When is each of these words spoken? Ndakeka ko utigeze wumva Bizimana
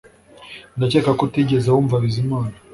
Ndakeka 0.77 1.11
ko 1.17 1.21
utigeze 1.27 1.67
wumva 1.69 1.95
Bizimana 2.03 2.55